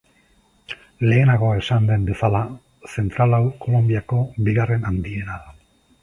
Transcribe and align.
Lehenago 1.09 1.49
esan 1.57 1.83
den 1.89 2.07
bezala, 2.07 2.41
zentral 2.93 3.35
hau 3.39 3.41
Kolonbiako 3.65 4.23
bigarren 4.49 4.89
handiena 4.93 5.37
da. 5.45 5.55